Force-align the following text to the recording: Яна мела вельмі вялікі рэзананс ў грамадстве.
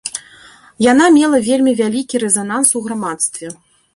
Яна 0.91 1.05
мела 1.17 1.41
вельмі 1.49 1.75
вялікі 1.81 2.21
рэзананс 2.23 2.69
ў 2.71 2.87
грамадстве. 2.87 3.47